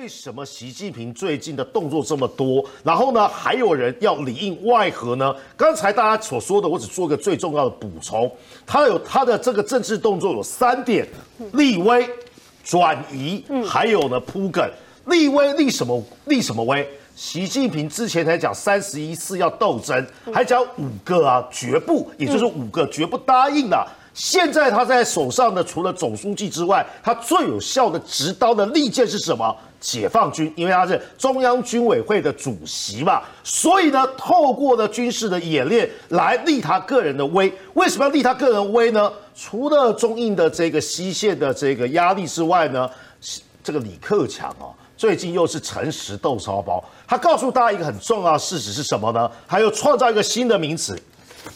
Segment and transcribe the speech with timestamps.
[0.00, 2.64] 为什么习近平最近的动作这么多？
[2.82, 5.34] 然后呢，还有人要里应外合呢？
[5.58, 8.34] 刚才大家所说的，我只做个最重要的补充。
[8.66, 11.06] 他有他的这个政治动作有三点：
[11.52, 12.08] 立威、
[12.64, 14.66] 转移，还有呢铺梗。
[15.04, 16.02] 立威立什么？
[16.24, 16.88] 立什么威？
[17.14, 23.86] 习近平之前才讲三十一次要斗争，还讲五个啊绝不，也就是五个绝不答应的。
[24.12, 29.56] 现在他在手上的，除了总书记之外，他最有效的执刀的利剑是什么？
[29.80, 37.50] 解放军，因为他是中央军委会的主席嘛，所以呢，透过了军事的演练来立他个人的威。
[37.72, 39.10] 为什么要立他个人威呢？
[39.34, 42.86] 除了中印的这个西线的这个压力之外呢，
[43.64, 44.68] 这个李克强啊，
[44.98, 46.84] 最近又是诚实豆沙包。
[47.06, 49.30] 他告诉大家一个很重要的事实是什么呢？
[49.48, 50.94] 他又创造一个新的名词，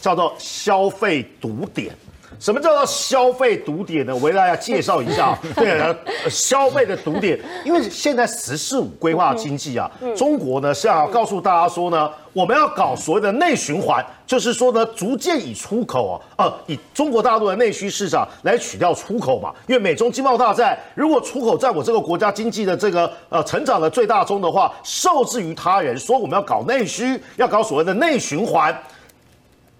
[0.01, 1.95] 叫做消费堵点。
[2.39, 4.13] 什么叫做消费堵点呢？
[4.13, 5.37] 我为大家介绍一下。
[5.55, 5.95] 对，
[6.29, 19.53] 消费的堵点，因为现在“十四五”规划经济啊，中国呢是要告诉大家说呢，我们要搞所谓的内循环，就是说呢，逐渐以出口啊，呃，以中国大陆的内需市场来取掉出口嘛。
[19.67, 28.75] 因为美中经贸大战，如果出口在我这个国家经济的这个呃成长的最大中的话，受制于他人，说我们要搞内需，要搞所谓的内循环。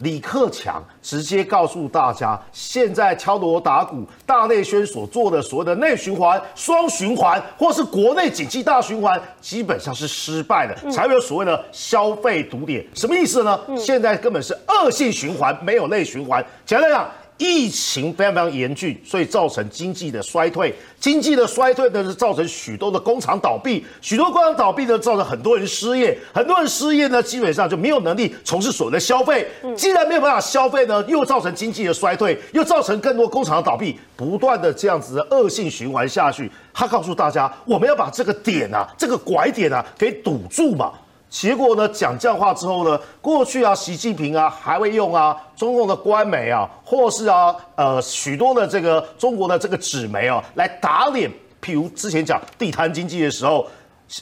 [0.05, 12.85] 李克强直接告诉大家，现在敲锣打鼓、大内宣所做的所谓的内循环、双循环，或是国内经济大循环，基本上是失败的，才会有所谓的消费堵点。
[12.93, 13.59] 什么意思呢？
[13.75, 16.45] 现在根本是恶性循环，没有内循环。
[16.67, 17.09] 简单讲。
[17.37, 20.73] 疫情非常非常严峻，所以造成经济的衰退。
[20.99, 26.17] 经济的衰退呢，是造成许多的工厂倒闭，许多工厂倒闭呢，造成很多人失业。
[26.33, 29.45] 很多人失业呢，基本上就没有能力从事所谓的消费。
[29.75, 36.49] 既然没有办法消费呢，又造成经济的衰退，又造成更多工厂的倒闭，不断的这样子的恶性循环下去。
[36.73, 40.93] 他告诉大家，我们要把这个点啊，这个拐点啊，给堵住嘛。
[41.35, 41.85] 结果呢？
[41.89, 42.97] 讲这样话之后呢？
[43.19, 51.29] 过去啊，习近平啊，还会用啊，中共的官媒啊，或是啊，呃，许多的这个中国的这个纸媒啊，来打脸。
[51.61, 53.67] 譬如之前讲地摊经济的时候，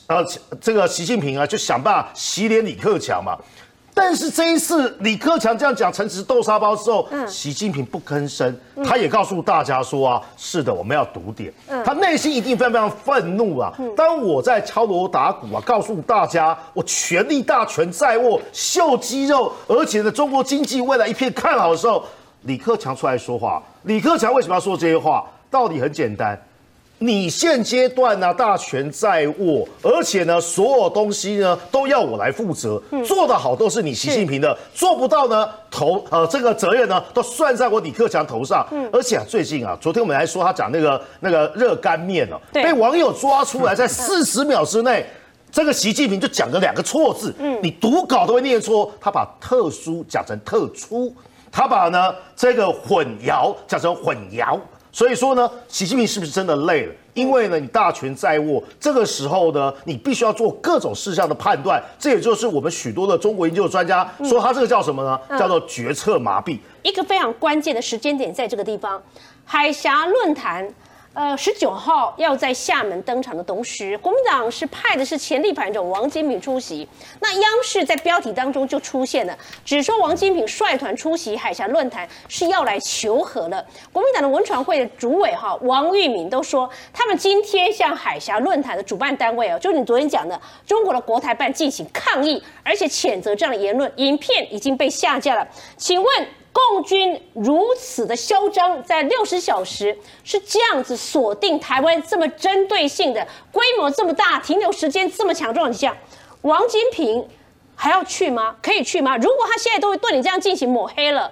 [0.08, 0.26] 呃，
[0.60, 3.38] 这个习近平啊，就想办法洗脸李克强嘛。
[3.94, 11.54] 但是这一次李克强这样讲陈词豆沙包之后，习近平不吭声，他也告诉大家说啊，是的，我们要堵点，
[11.86, 13.74] 他内心一定非常非常愤怒啊。
[13.96, 22.04] 当我在敲锣打鼓啊，告诉大家我权力大权在握，秀肌肉，而且呢，中国经济未来一片看好的时候，
[22.42, 23.62] 李克强出来说话。
[23.84, 25.26] 李克强为什么要说这些话？
[25.52, 26.36] 道理很简单。
[27.04, 38.66] 你现阶段呢，大权在握，而且呢，所有东西呢都要我来负责，做得好都是你习近平的，做不到呢，头呃这个责任呢都算在我李克强头上。
[38.72, 45.06] 嗯，而且啊，最近啊，昨天我们还说他讲那个那个热干面哦，被网友抓出来，在四十秒之内，
[45.52, 51.14] 这个习近平就讲了两个错字，嗯，你读稿都会念错，他把特殊讲成特殊，
[51.52, 54.58] 他把呢这个混淆讲成混淆。
[54.94, 56.94] 所以说呢，习近平是不是真的累了？
[57.16, 61.84] 因为呢，你大权在握，这个时候呢，你必须要做各种事项的判断。
[61.98, 65.20] 这也就是我们许多的中国研究专家说，他这个叫什么呢？
[65.38, 66.60] 叫做决策麻痹。
[66.84, 69.02] 一个非常关键的时间点，在这个地方，
[69.44, 70.72] 海峡论坛。
[71.16, 76.88] 呃，十九号要在厦门登场的同时，国民党是派的是前立法院长王金平出席。
[77.20, 83.64] 那央视在标题当中就出现了，只说王金平率团出席海峡论坛是要来求和了。
[83.92, 95.48] 国民党的文传会的主委哈王玉敏都说，他们今天向海峡论坛的主办单位哦，就你昨天讲的中国的国台办进行抗议，而且谴责这样的言论，影片已经被下架了。
[95.78, 96.28] 请问？
[96.54, 105.98] 共军如此的嚣张，在六十小时是这样子锁定台湾这么针对性的规模这么大，停留时间这么强壮你像，
[106.44, 107.28] 王金平
[107.76, 108.56] 还要去吗？
[108.62, 109.18] 可以去吗？
[109.18, 111.32] 如果他现在都会对你这样进行抹黑了，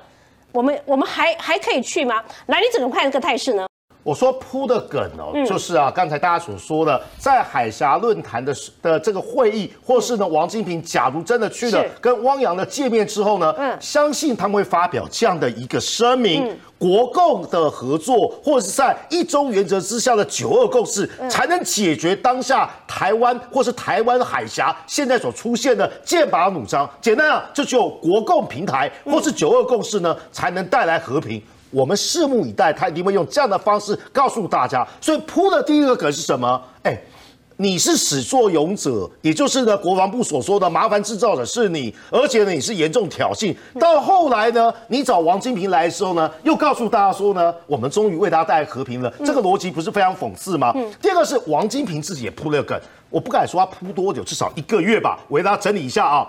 [0.52, 2.24] 我们我们还还可以去吗？
[2.48, 3.68] 来，你怎么看这个态势呢？
[4.04, 8.52] 我说铺的梗哦，就是啊，刚才大家所说的，在海峡论坛的
[8.82, 26.90] 的这个会议，或是呢，王金平假如真的去了跟汪洋的见面之后呢，嗯，相信他们会发表这样的一个声明：国共的合作，或者是在一中原则之下的九二共识，才能解决当下台湾或是台湾海峡现在所出现的剑拔弩张。
[27.00, 31.40] 简单啊，就只有国共平台或是九二共识呢，才能带来和平。
[31.72, 34.88] 我们拭目以待，他一定会用这样的方式告诉大家。
[35.00, 36.62] 所以铺的第一个梗是什么？
[36.84, 37.02] 哎，
[37.58, 43.56] 你是始作俑者，也就是呢国防部所说的麻烦制造者是你，而且呢你是严重挑衅。
[43.80, 49.12] 到后来呢，你找王金平来的时候呢，又告诉大家说呢，我们终于为大家带来和平了。
[49.20, 50.74] 这个逻辑不是非常讽刺吗？
[51.02, 55.20] 第二个是王金平自己也铺了个梗，我不敢说他铺多久，至少一个月吧。
[55.28, 56.28] 我给大家整理一下啊，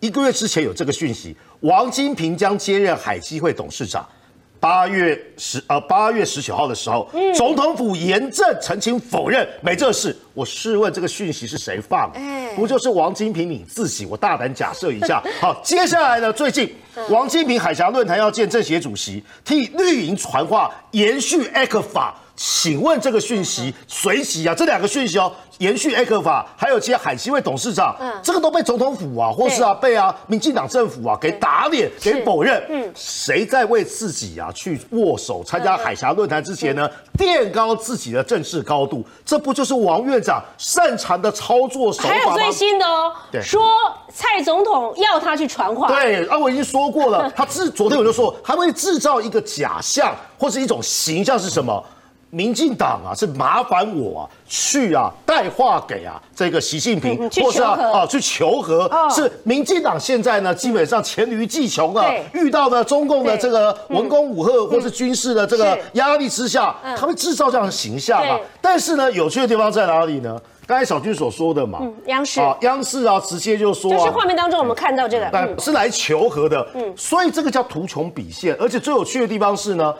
[0.00, 4.06] 一个月之前有这个讯息，王金平将接任海基会董事长。
[4.66, 10.16] 八月十呃八月十九号的时候，总统府严正澄清否认没这事。
[10.34, 12.10] 我试问这个讯息是谁放？
[12.56, 14.04] 不就是王金平你自己？
[14.06, 15.22] 我大胆假设一下。
[15.40, 16.32] 好，接下来呢？
[16.32, 16.74] 最近
[17.08, 22.12] 王金平海峡论坛要见政协主席，替绿营传话，延续艾克法。
[22.34, 32.62] 请问这个讯息随即啊，这两个讯息哦，延续 A 克法，还有接海基会董事长，嗯，这个都被总统府啊，或是啊被啊民进党政府啊给打脸，给否认。
[32.68, 39.04] 嗯，谁在为自己啊去握手参加海峡论坛之前呢，垫高自己的政治高度？
[39.24, 42.14] 这不就是王院长擅长的操作手法吗？
[42.14, 43.12] 还有最新的哦，
[43.42, 43.62] 说
[44.12, 45.88] 蔡总统要他去传话。
[45.88, 51.82] 对啊，我已经说过了，他制昨天我就说，他会制造一个假象或是一种形象是什么？
[52.30, 58.90] 民进党啊，是麻烦我啊去啊带话给啊这个习近平，或是啊啊去求和。
[59.10, 68.38] 是民进党现在呢，基本上黔驴技穷啊，遇到呢中共的这个文攻武赫或是军事的这个压力之下，他会制造这样的形象啊。
[68.60, 70.38] 但是呢，有趣的地方在哪里呢？
[70.66, 72.40] 刚才小军所说的嘛，央视。
[72.40, 76.66] 啊，央视啊，直接就说，就是画面当中我们看到这个，是来求和的。
[76.74, 79.94] 嗯，所以这个叫图穷匕现，而且最有趣的地方是呢。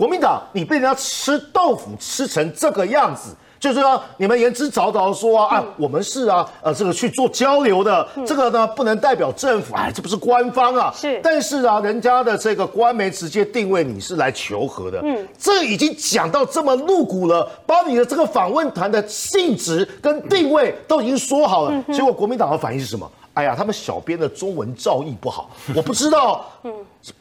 [0.00, 10.90] 国民党，你被人家吃豆腐吃成这个样子，就是说你们言之凿凿说啊，我们是啊，呃，这个去做交流的，这个呢不能代表政府，哎，这不是官方啊。
[10.96, 23.06] 是，但是啊，人家的这个官媒直接定位你是来求和的，嗯，这已经讲到这么露骨了，把你的这个访问团的性质跟定位都已经说好了，结果国民党的反应是什么？
[23.40, 26.44] 哎呀，他们小编的中文造诣不好， 我不知道。
[26.62, 26.72] 嗯，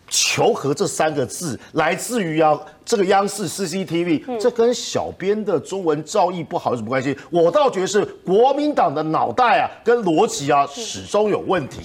[0.10, 7.18] 求和这三个字来自于啊这个央视 CCTV，这跟小编的中文造诣不好有什么关系？
[7.30, 11.80] 我倒觉得是国民党的脑袋啊跟逻辑啊始终有问题。